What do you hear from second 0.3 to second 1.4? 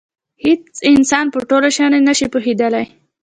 هېڅ انسان په